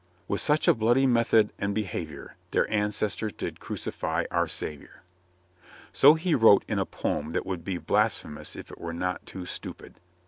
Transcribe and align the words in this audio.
With 0.27 0.41
such 0.41 0.67
a 0.67 0.73
bloody 0.73 1.05
method 1.05 1.53
and 1.59 1.75
behavior 1.75 2.35
Their 2.49 2.67
ancestors 2.71 3.33
did 3.33 3.59
crucify 3.59 4.25
our 4.31 4.47
Saviour! 4.47 5.03
So 5.93 6.15
he 6.15 6.33
wrote 6.33 6.65
in 6.67 6.79
a 6.79 6.87
poem 6.87 7.33
that 7.33 7.45
would 7.45 7.63
be 7.63 7.77
blasphemous 7.77 8.55
if 8.55 8.71
it 8.71 8.81
were 8.81 8.93
not 8.93 9.27
too 9.27 9.45
stupid. 9.45 9.99